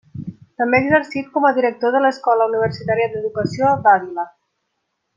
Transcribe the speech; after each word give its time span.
També 0.61 0.77
ha 0.79 0.85
exercit 0.85 1.29
com 1.35 1.45
a 1.49 1.51
Director 1.59 1.93
de 1.97 2.03
l’Escola 2.05 2.49
Universitària 2.53 3.13
d’Educació 3.13 3.75
d’Àvila. 3.85 4.31